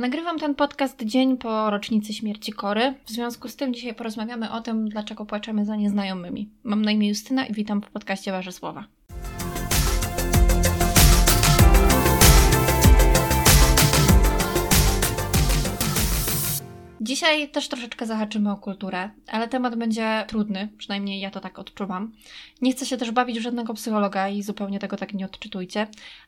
[0.00, 2.94] Nagrywam ten podcast dzień po rocznicy śmierci Kory.
[3.04, 6.48] W związku z tym dzisiaj porozmawiamy o tym, dlaczego płaczemy za nieznajomymi.
[6.64, 8.52] Mam na imię Justyna i witam w podcaście Wasze
[17.02, 22.12] Dzisiaj też troszeczkę zahaczymy o kulturę, ale temat będzie trudny, przynajmniej ja to tak odczuwam.
[22.62, 25.86] Nie chcę się też bawić w żadnego psychologa i zupełnie tego tak nie odczytujcie,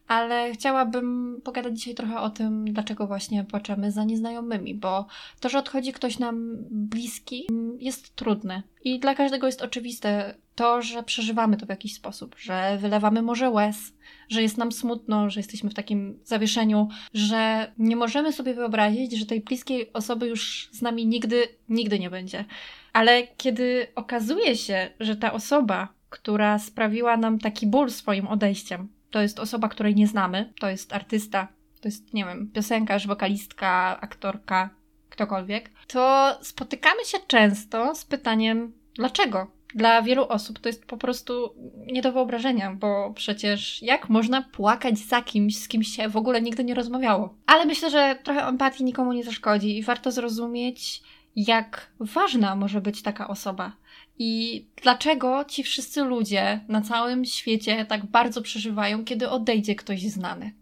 [0.09, 5.07] ale chciałabym pogadać dzisiaj trochę o tym, dlaczego właśnie płaczemy za nieznajomymi, bo
[5.41, 7.47] to, że odchodzi ktoś nam bliski,
[7.79, 8.63] jest trudne.
[8.85, 13.51] I dla każdego jest oczywiste to, że przeżywamy to w jakiś sposób, że wylewamy może
[13.51, 13.93] łez,
[14.29, 19.27] że jest nam smutno, że jesteśmy w takim zawieszeniu, że nie możemy sobie wyobrazić, że
[19.27, 22.45] tej bliskiej osoby już z nami nigdy, nigdy nie będzie.
[22.93, 29.23] Ale kiedy okazuje się, że ta osoba, która sprawiła nam taki ból swoim odejściem, to
[29.23, 31.49] jest osoba, której nie znamy, to jest artysta,
[31.81, 34.71] to jest, nie wiem, piosenkarz, wokalistka, aktorka,
[35.13, 39.51] ktokolwiek, to spotykamy się często z pytaniem, dlaczego?
[39.75, 41.55] Dla wielu osób to jest po prostu
[41.93, 46.43] nie do wyobrażenia, bo przecież jak można płakać za kimś, z kim się w ogóle
[46.43, 47.35] nigdy nie rozmawiało?
[47.47, 51.03] Ale myślę, że trochę empatii nikomu nie zaszkodzi i warto zrozumieć,
[51.37, 53.73] jak ważna może być taka osoba.
[54.19, 60.53] I dlaczego ci wszyscy ludzie na całym świecie tak bardzo przeżywają, kiedy odejdzie ktoś znany.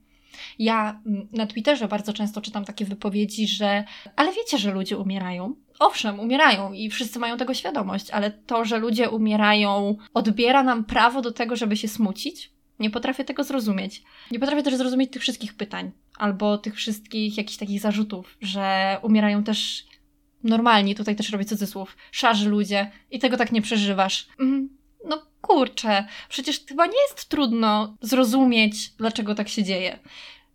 [0.58, 3.84] Ja mm, na Twitterze bardzo często czytam takie wypowiedzi, że
[4.16, 5.54] ale wiecie, że ludzie umierają.
[5.78, 11.22] Owszem, umierają i wszyscy mają tego świadomość, ale to, że ludzie umierają, odbiera nam prawo
[11.22, 12.50] do tego, żeby się smucić.
[12.78, 14.02] Nie potrafię tego zrozumieć.
[14.30, 19.44] Nie potrafię też zrozumieć tych wszystkich pytań albo tych wszystkich jakichś takich zarzutów, że umierają
[19.44, 19.84] też
[20.44, 24.28] normalni, tutaj też robię cudzysłów, szarzy ludzie i tego tak nie przeżywasz.
[24.40, 24.68] Mm,
[25.08, 29.98] no kurczę, przecież chyba nie jest trudno zrozumieć, dlaczego tak się dzieje.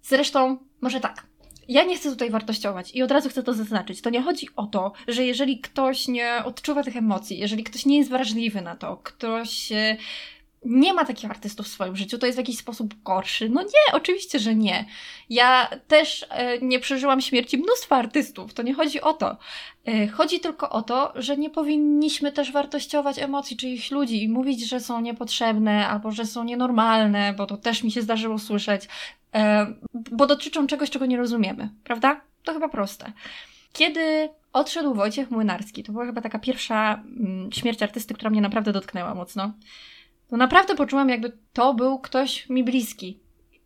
[0.04, 1.26] Zresztą, może tak.
[1.68, 4.02] Ja nie chcę tutaj wartościować i od razu chcę to zaznaczyć.
[4.02, 7.98] To nie chodzi o to, że jeżeli ktoś nie odczuwa tych emocji, jeżeli ktoś nie
[7.98, 9.98] jest wrażliwy na to, ktoś e,
[10.66, 13.50] nie ma takich artystów w swoim życiu, to jest w jakiś sposób gorszy.
[13.50, 14.86] No nie, oczywiście, że nie.
[15.30, 19.38] Ja też e, nie przeżyłam śmierci mnóstwa artystów, to nie chodzi o to.
[19.86, 24.70] E, chodzi tylko o to, że nie powinniśmy też wartościować emocji czyichś ludzi i mówić,
[24.70, 28.88] że są niepotrzebne albo że są nienormalne, bo to też mi się zdarzyło słyszeć,
[29.36, 32.22] e, bo dotyczą czegoś, czego nie rozumiemy, prawda?
[32.44, 33.12] To chyba proste.
[33.74, 38.74] Kiedy odszedł Wojciech Młynarski, to była chyba taka pierwsza mm, śmierć artysty, która mnie naprawdę
[38.74, 39.54] dotknęła mocno
[40.30, 43.20] to naprawdę poczułam, jakby to był ktoś mi bliski.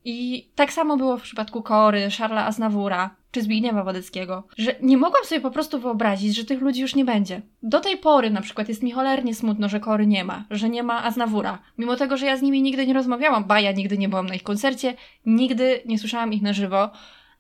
[0.05, 5.25] I tak samo było w przypadku Kory, Szarla Aznawura czy Zbigniewa Wodeckiego, że nie mogłam
[5.25, 7.41] sobie po prostu wyobrazić, że tych ludzi już nie będzie.
[7.63, 10.83] Do tej pory na przykład jest mi cholernie smutno, że Kory nie ma, że nie
[10.83, 11.59] ma Aznawura.
[11.77, 14.35] Mimo tego, że ja z nimi nigdy nie rozmawiałam, ba, ja nigdy nie byłam na
[14.35, 14.95] ich koncercie,
[15.25, 16.89] nigdy nie słyszałam ich na żywo,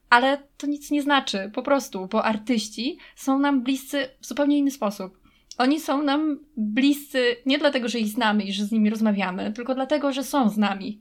[0.09, 4.71] ale to nic nie znaczy, po prostu, bo artyści są nam bliscy w zupełnie inny
[4.71, 5.18] sposób.
[5.59, 9.75] Oni są nam bliscy nie dlatego, że ich znamy i że z nimi rozmawiamy, tylko
[9.75, 10.99] dlatego, że są z nami.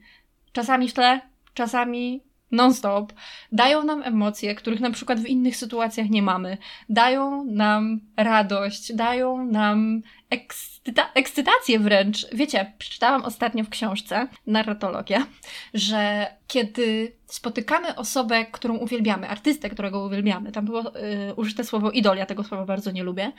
[0.53, 1.21] Czasami w tle,
[1.55, 3.13] czasami non-stop.
[3.53, 6.59] Dają nam emocje, których na przykład w innych sytuacjach nie mamy.
[6.89, 12.27] Dają nam radość, dają nam ekscyta- ekscytację wręcz.
[12.33, 15.27] Wiecie, przeczytałam ostatnio w książce Narratologia,
[15.75, 22.17] że kiedy spotykamy osobę, którą uwielbiamy, artystę, którego uwielbiamy, tam było y, użyte słowo idol,
[22.17, 23.33] ja tego słowa bardzo nie lubię,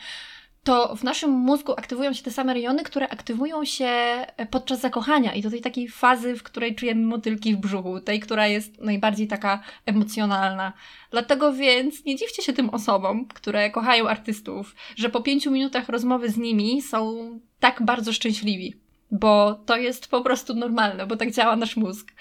[0.63, 5.33] to w naszym mózgu aktywują się te same rejony, które aktywują się e, podczas zakochania
[5.33, 9.27] i do tej takiej fazy, w której czujemy motylki w brzuchu, tej, która jest najbardziej
[9.27, 10.73] taka emocjonalna.
[11.11, 16.29] Dlatego więc nie dziwcie się tym osobom, które kochają artystów, że po pięciu minutach rozmowy
[16.29, 18.75] z nimi są tak bardzo szczęśliwi,
[19.11, 22.11] bo to jest po prostu normalne, bo tak działa nasz mózg.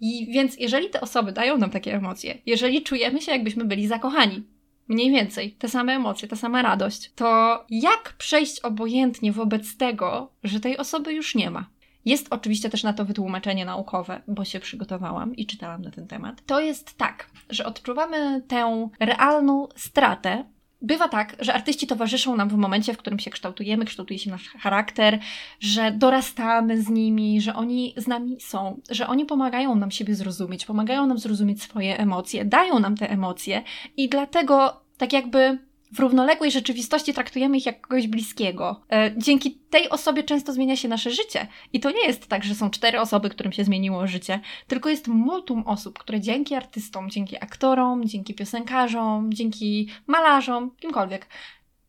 [0.00, 4.42] I więc jeżeli te osoby dają nam takie emocje, jeżeli czujemy się jakbyśmy byli zakochani,
[4.90, 10.60] mniej więcej te same emocje, ta sama radość, to jak przejść obojętnie wobec tego, że
[10.60, 11.66] tej osoby już nie ma?
[12.04, 16.42] Jest oczywiście też na to wytłumaczenie naukowe, bo się przygotowałam i czytałam na ten temat.
[16.46, 20.44] To jest tak, że odczuwamy tę realną stratę.
[20.82, 24.48] Bywa tak, że artyści towarzyszą nam w momencie, w którym się kształtujemy, kształtuje się nasz
[24.48, 25.18] charakter,
[25.60, 30.66] że dorastamy z nimi, że oni z nami są, że oni pomagają nam siebie zrozumieć,
[30.66, 33.62] pomagają nam zrozumieć swoje emocje, dają nam te emocje
[33.96, 38.80] i dlatego tak jakby w równoległej rzeczywistości traktujemy ich jak kogoś bliskiego.
[38.92, 41.46] E, dzięki tej osobie często zmienia się nasze życie.
[41.72, 45.08] I to nie jest tak, że są cztery osoby, którym się zmieniło życie, tylko jest
[45.08, 51.26] multum osób, które dzięki artystom, dzięki aktorom, dzięki piosenkarzom, dzięki malarzom, kimkolwiek,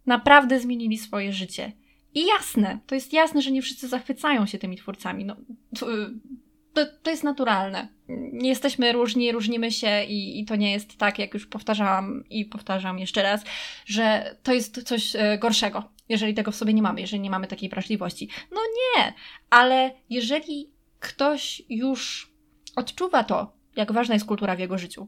[0.06, 1.72] naprawdę zmienili swoje życie.
[2.14, 5.26] I jasne, to jest jasne, że nie wszyscy zachwycają się tymi twórcami.
[5.26, 5.36] No,
[6.74, 7.88] to, to jest naturalne.
[8.34, 12.46] Nie jesteśmy różni, różnimy się i, i to nie jest tak, jak już powtarzałam i
[12.46, 13.44] powtarzam jeszcze raz,
[13.86, 17.48] że to jest coś e, gorszego, jeżeli tego w sobie nie mamy, jeżeli nie mamy
[17.48, 18.30] takiej wrażliwości.
[18.52, 19.14] No nie,
[19.50, 22.32] ale jeżeli ktoś już
[22.76, 25.08] odczuwa to, jak ważna jest kultura w jego życiu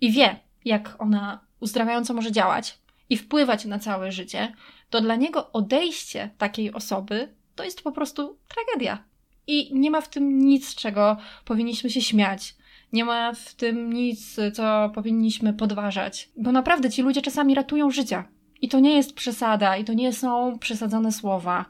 [0.00, 2.78] i wie, jak ona uzdrawiająco może działać
[3.10, 4.52] i wpływać na całe życie,
[4.90, 9.04] to dla niego odejście takiej osoby to jest po prostu tragedia.
[9.52, 12.54] I nie ma w tym nic, czego powinniśmy się śmiać.
[12.92, 16.30] Nie ma w tym nic, co powinniśmy podważać.
[16.36, 18.28] Bo naprawdę ci ludzie czasami ratują życia.
[18.62, 21.64] I to nie jest przesada, i to nie są przesadzone słowa.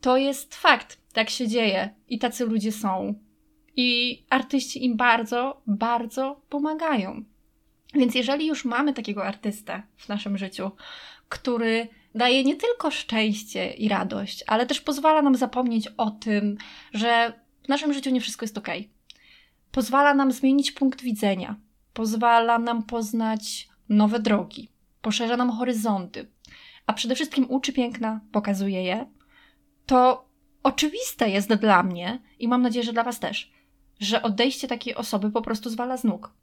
[0.00, 0.98] To jest fakt.
[1.12, 1.94] Tak się dzieje.
[2.08, 3.14] I tacy ludzie są.
[3.76, 7.24] I artyści im bardzo, bardzo pomagają.
[7.94, 10.70] Więc jeżeli już mamy takiego artystę w naszym życiu,
[11.28, 16.56] który daje nie tylko szczęście i radość, ale też pozwala nam zapomnieć o tym,
[16.92, 18.68] że w naszym życiu nie wszystko jest ok.
[19.70, 21.56] Pozwala nam zmienić punkt widzenia,
[21.92, 24.68] pozwala nam poznać nowe drogi,
[25.02, 26.30] poszerza nam horyzonty,
[26.86, 29.06] a przede wszystkim uczy piękna, pokazuje je.
[29.86, 30.28] To
[30.62, 33.52] oczywiste jest dla mnie i mam nadzieję, że dla Was też,
[34.00, 36.34] że odejście takiej osoby po prostu zwala z nóg.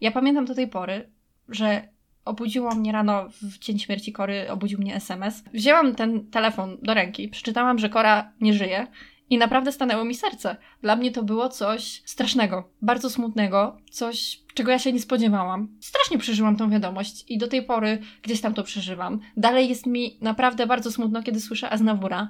[0.00, 1.10] Ja pamiętam do tej pory,
[1.48, 1.88] że
[2.24, 5.44] obudziło mnie rano w dzień śmierci Kory, obudził mnie SMS.
[5.54, 8.86] Wzięłam ten telefon do ręki, przeczytałam, że Kora nie żyje
[9.30, 10.56] i naprawdę stanęło mi serce.
[10.82, 15.68] Dla mnie to było coś strasznego, bardzo smutnego, coś, czego ja się nie spodziewałam.
[15.80, 19.20] Strasznie przeżyłam tą wiadomość i do tej pory gdzieś tam to przeżywam.
[19.36, 22.28] Dalej jest mi naprawdę bardzo smutno, kiedy słyszę Aznawura.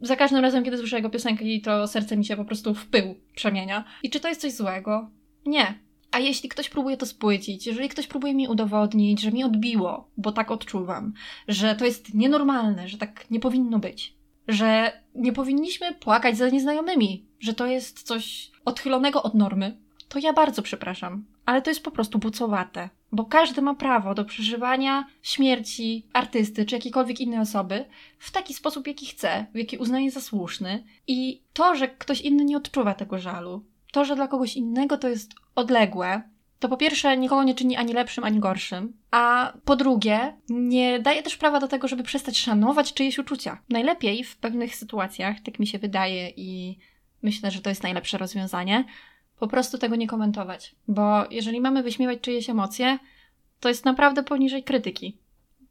[0.00, 3.14] Za każdym razem, kiedy słyszę jego piosenkę, to serce mi się po prostu w pył
[3.34, 3.84] przemienia.
[4.02, 5.10] I czy to jest coś złego?
[5.46, 5.85] Nie.
[6.16, 10.32] A jeśli ktoś próbuje to spłycić, jeżeli ktoś próbuje mi udowodnić, że mi odbiło, bo
[10.32, 11.12] tak odczuwam,
[11.48, 14.16] że to jest nienormalne, że tak nie powinno być,
[14.48, 19.76] że nie powinniśmy płakać za nieznajomymi, że to jest coś odchylonego od normy,
[20.08, 22.88] to ja bardzo przepraszam, ale to jest po prostu bucowate.
[23.12, 27.84] Bo każdy ma prawo do przeżywania śmierci artysty czy jakiejkolwiek innej osoby
[28.18, 30.84] w taki sposób, jaki chce, w jaki uznaje za słuszny.
[31.06, 35.08] I to, że ktoś inny nie odczuwa tego żalu, to, że dla kogoś innego to
[35.08, 36.22] jest odległe,
[36.58, 41.22] to po pierwsze nikogo nie czyni ani lepszym, ani gorszym, a po drugie nie daje
[41.22, 43.62] też prawa do tego, żeby przestać szanować czyjeś uczucia.
[43.68, 46.78] Najlepiej w pewnych sytuacjach, tak mi się wydaje i
[47.22, 48.84] myślę, że to jest najlepsze rozwiązanie,
[49.38, 50.74] po prostu tego nie komentować.
[50.88, 52.98] Bo jeżeli mamy wyśmiewać czyjeś emocje,
[53.60, 55.18] to jest naprawdę poniżej krytyki.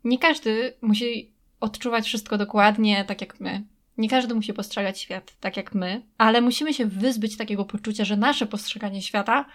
[0.04, 3.64] Nie każdy musi odczuwać wszystko dokładnie tak jak my.
[3.98, 8.18] Nie każdy musi postrzegać świat tak jak my, ale musimy się wyzbyć takiego poczucia, że
[8.18, 9.46] nasze postrzeganie świata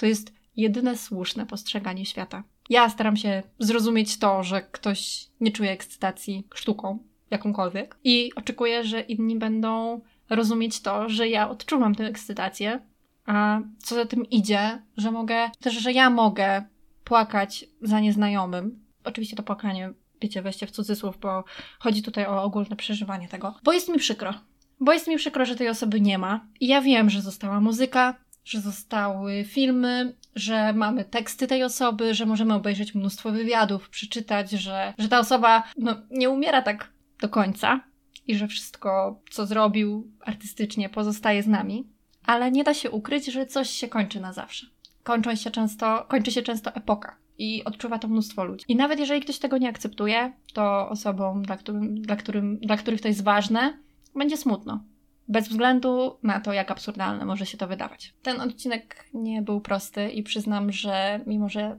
[0.00, 2.42] to jest jedyne słuszne postrzeganie świata.
[2.70, 6.98] Ja staram się zrozumieć to, że ktoś nie czuje ekscytacji sztuką,
[7.30, 10.00] jakąkolwiek, i oczekuję, że inni będą
[10.30, 12.80] rozumieć to, że ja odczuwam tę ekscytację,
[13.26, 16.64] a co za tym idzie, że mogę, też, że ja mogę
[17.04, 18.84] płakać za nieznajomym.
[19.04, 19.92] Oczywiście to płakanie,
[20.22, 21.44] wiecie, weźcie w cudzysłów, bo
[21.78, 23.54] chodzi tutaj o ogólne przeżywanie tego.
[23.64, 24.34] Bo jest mi przykro.
[24.80, 26.46] Bo jest mi przykro, że tej osoby nie ma.
[26.60, 28.14] I ja wiem, że została muzyka,
[28.44, 34.94] że zostały filmy, że mamy teksty tej osoby, że możemy obejrzeć mnóstwo wywiadów, przeczytać, że,
[34.98, 37.80] że ta osoba no, nie umiera tak do końca
[38.26, 41.86] i że wszystko, co zrobił artystycznie, pozostaje z nami.
[42.26, 44.66] Ale nie da się ukryć, że coś się kończy na zawsze.
[45.02, 48.64] Kończą się często, kończy się często epoka i odczuwa to mnóstwo ludzi.
[48.68, 53.00] I nawet jeżeli ktoś tego nie akceptuje, to osobom, dla, którym, dla, którym, dla których
[53.00, 53.78] to jest ważne,
[54.14, 54.84] będzie smutno
[55.30, 58.14] bez względu na to, jak absurdalne może się to wydawać.
[58.22, 61.78] Ten odcinek nie był prosty i przyznam, że mimo, że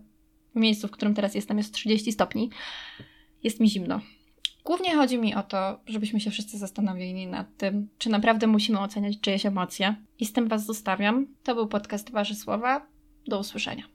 [0.55, 2.49] w miejscu, w którym teraz jestem, jest 30 stopni,
[3.43, 4.01] jest mi zimno.
[4.63, 9.19] Głównie chodzi mi o to, żebyśmy się wszyscy zastanowili nad tym, czy naprawdę musimy oceniać
[9.19, 9.95] czyjeś emocje.
[10.19, 11.27] I z tym Was zostawiam.
[11.43, 12.87] To był podcast Wasze Słowa.
[13.27, 13.83] Do usłyszenia.